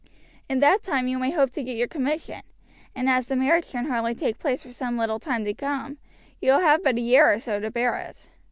[0.49, 2.41] In that time you may hope to get your commission;
[2.95, 5.99] and as the marriage can hardly take place for some little time to come,
[6.39, 8.27] you will have but a year or so to bear it."